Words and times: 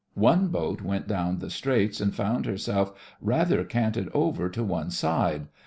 One 0.15 0.47
boat 0.47 0.81
went 0.81 1.05
down 1.07 1.37
the 1.37 1.51
Straits 1.51 2.01
and 2.01 2.11
found 2.15 2.47
herself 2.47 2.91
rather 3.21 3.63
canted 3.63 4.09
over 4.15 4.49
to 4.49 4.63
one 4.63 4.89
side. 4.89 5.45